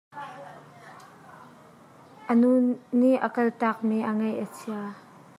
[2.29, 2.51] A nu
[2.99, 4.81] nih a kal tak mi a ngaih a chia.